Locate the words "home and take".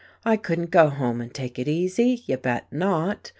0.89-1.59